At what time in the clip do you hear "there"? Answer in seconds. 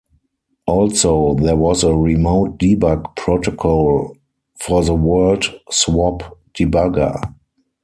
1.35-1.55